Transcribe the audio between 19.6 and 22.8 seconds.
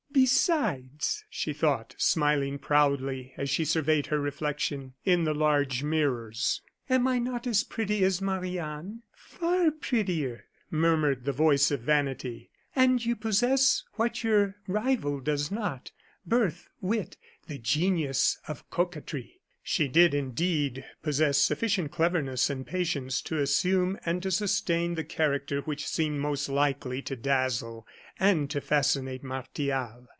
She did, indeed, possess sufficient cleverness and